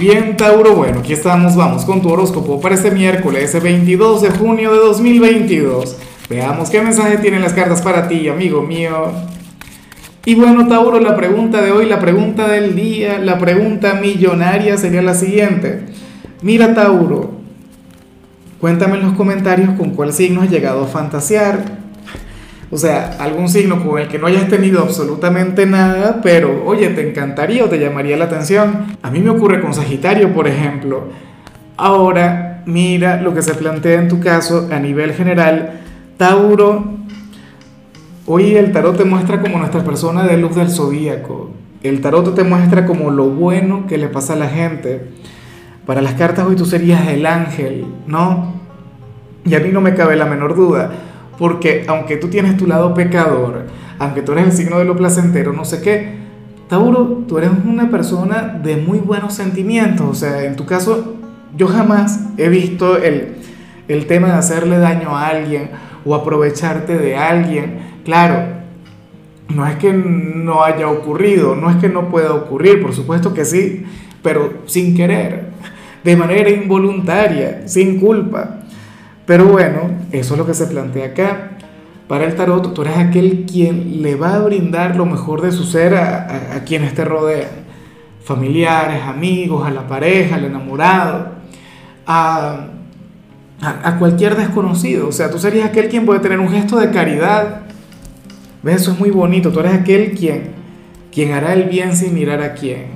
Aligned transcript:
Bien, 0.00 0.36
Tauro, 0.36 0.76
bueno, 0.76 1.00
aquí 1.00 1.12
estamos, 1.12 1.56
vamos 1.56 1.84
con 1.84 2.00
tu 2.00 2.08
horóscopo 2.08 2.60
para 2.60 2.76
este 2.76 2.92
miércoles 2.92 3.60
22 3.60 4.22
de 4.22 4.30
junio 4.30 4.72
de 4.72 4.78
2022. 4.78 5.96
Veamos 6.30 6.70
qué 6.70 6.80
mensaje 6.80 7.18
tienen 7.18 7.42
las 7.42 7.52
cartas 7.52 7.82
para 7.82 8.06
ti, 8.06 8.28
amigo 8.28 8.62
mío. 8.62 9.10
Y 10.24 10.36
bueno, 10.36 10.68
Tauro, 10.68 11.00
la 11.00 11.16
pregunta 11.16 11.60
de 11.62 11.72
hoy, 11.72 11.86
la 11.86 11.98
pregunta 11.98 12.46
del 12.46 12.76
día, 12.76 13.18
la 13.18 13.38
pregunta 13.38 13.94
millonaria 13.94 14.76
sería 14.76 15.02
la 15.02 15.14
siguiente. 15.14 15.86
Mira, 16.42 16.74
Tauro, 16.74 17.32
cuéntame 18.60 18.98
en 18.98 19.02
los 19.02 19.14
comentarios 19.14 19.70
con 19.76 19.90
cuál 19.90 20.12
signo 20.12 20.42
has 20.42 20.50
llegado 20.50 20.84
a 20.84 20.86
fantasear. 20.86 21.78
O 22.70 22.76
sea, 22.76 23.16
algún 23.18 23.48
signo 23.48 23.82
con 23.82 23.98
el 23.98 24.08
que 24.08 24.18
no 24.18 24.26
hayas 24.26 24.48
tenido 24.48 24.82
absolutamente 24.82 25.64
nada, 25.64 26.20
pero 26.22 26.64
oye, 26.66 26.90
te 26.90 27.08
encantaría 27.08 27.64
o 27.64 27.68
te 27.68 27.78
llamaría 27.78 28.18
la 28.18 28.26
atención. 28.26 28.86
A 29.02 29.10
mí 29.10 29.20
me 29.20 29.30
ocurre 29.30 29.60
con 29.62 29.72
Sagitario, 29.72 30.34
por 30.34 30.46
ejemplo. 30.46 31.04
Ahora, 31.78 32.62
mira 32.66 33.22
lo 33.22 33.32
que 33.32 33.40
se 33.40 33.54
plantea 33.54 34.00
en 34.00 34.08
tu 34.08 34.20
caso 34.20 34.68
a 34.70 34.78
nivel 34.80 35.14
general. 35.14 35.80
Tauro, 36.18 36.84
hoy 38.26 38.56
el 38.56 38.70
tarot 38.72 38.98
te 38.98 39.04
muestra 39.04 39.40
como 39.40 39.58
nuestra 39.58 39.82
persona 39.82 40.24
de 40.24 40.36
luz 40.36 40.54
del 40.54 40.68
zodíaco. 40.68 41.50
El 41.82 42.02
tarot 42.02 42.34
te 42.34 42.44
muestra 42.44 42.84
como 42.84 43.10
lo 43.10 43.30
bueno 43.30 43.86
que 43.86 43.96
le 43.96 44.08
pasa 44.08 44.34
a 44.34 44.36
la 44.36 44.48
gente. 44.48 45.06
Para 45.86 46.02
las 46.02 46.14
cartas 46.14 46.46
hoy 46.46 46.56
tú 46.56 46.66
serías 46.66 47.08
el 47.08 47.24
ángel, 47.24 47.86
¿no? 48.06 48.52
Y 49.46 49.54
a 49.54 49.60
mí 49.60 49.70
no 49.72 49.80
me 49.80 49.94
cabe 49.94 50.16
la 50.16 50.26
menor 50.26 50.54
duda 50.54 50.90
porque 51.38 51.84
aunque 51.86 52.16
tú 52.16 52.28
tienes 52.28 52.56
tu 52.56 52.66
lado 52.66 52.94
pecador, 52.94 53.66
aunque 53.98 54.22
tú 54.22 54.32
eres 54.32 54.46
el 54.46 54.52
signo 54.52 54.78
de 54.78 54.84
lo 54.84 54.96
placentero, 54.96 55.52
no 55.52 55.64
sé 55.64 55.80
qué, 55.80 56.18
Tauro, 56.68 57.24
tú 57.26 57.38
eres 57.38 57.50
una 57.64 57.90
persona 57.90 58.60
de 58.62 58.76
muy 58.76 58.98
buenos 58.98 59.32
sentimientos. 59.34 60.06
O 60.06 60.14
sea, 60.14 60.44
en 60.44 60.54
tu 60.54 60.66
caso, 60.66 61.14
yo 61.56 61.66
jamás 61.66 62.28
he 62.36 62.48
visto 62.50 62.98
el, 62.98 63.36
el 63.88 64.06
tema 64.06 64.28
de 64.28 64.34
hacerle 64.34 64.78
daño 64.78 65.16
a 65.16 65.28
alguien 65.28 65.70
o 66.04 66.14
aprovecharte 66.14 66.98
de 66.98 67.16
alguien. 67.16 67.78
Claro, 68.04 68.58
no 69.48 69.66
es 69.66 69.76
que 69.76 69.94
no 69.94 70.62
haya 70.62 70.88
ocurrido, 70.88 71.56
no 71.56 71.70
es 71.70 71.76
que 71.76 71.88
no 71.88 72.10
pueda 72.10 72.34
ocurrir, 72.34 72.82
por 72.82 72.94
supuesto 72.94 73.32
que 73.32 73.46
sí, 73.46 73.86
pero 74.22 74.62
sin 74.66 74.94
querer, 74.94 75.46
de 76.04 76.16
manera 76.16 76.50
involuntaria, 76.50 77.66
sin 77.66 77.98
culpa. 77.98 78.60
Pero 79.24 79.46
bueno, 79.46 79.90
eso 80.12 80.34
es 80.34 80.38
lo 80.38 80.46
que 80.46 80.54
se 80.54 80.66
plantea 80.66 81.06
acá. 81.06 81.58
Para 82.08 82.24
el 82.24 82.34
tarot, 82.34 82.72
tú 82.72 82.82
eres 82.82 82.96
aquel 82.96 83.44
quien 83.44 84.02
le 84.02 84.14
va 84.14 84.34
a 84.34 84.38
brindar 84.38 84.96
lo 84.96 85.04
mejor 85.04 85.42
de 85.42 85.52
su 85.52 85.64
ser 85.64 85.94
a, 85.94 86.62
quienes 86.64 86.94
te 86.94 87.04
rodean. 87.04 87.68
Familiares, 88.24 89.02
amigos, 89.02 89.66
a 89.66 89.70
la 89.70 89.86
pareja, 89.86 90.36
al 90.36 90.44
enamorado, 90.44 91.32
a, 92.06 92.68
a, 93.60 93.98
cualquier 93.98 94.36
desconocido. 94.36 95.08
O 95.08 95.12
sea, 95.12 95.30
tú 95.30 95.38
serías 95.38 95.68
aquel 95.68 95.88
quien 95.88 96.06
puede 96.06 96.20
tener 96.20 96.40
un 96.40 96.48
gesto 96.48 96.78
de 96.78 96.90
caridad. 96.90 97.62
¿Ves? 98.62 98.82
Eso 98.82 98.92
es 98.92 98.98
muy 98.98 99.10
bonito. 99.10 99.52
Tú 99.52 99.60
eres 99.60 99.74
aquel 99.74 100.12
quien, 100.12 100.52
quien 101.12 101.32
hará 101.32 101.52
el 101.52 101.64
bien 101.64 101.94
sin 101.94 102.14
mirar 102.14 102.40
a 102.40 102.54
quién. 102.54 102.86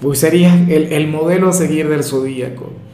Pues 0.00 0.20
serías 0.20 0.54
el, 0.68 0.92
el 0.92 1.08
modelo 1.08 1.48
a 1.48 1.52
seguir 1.52 1.88
del 1.88 2.04
zodíaco. 2.04 2.72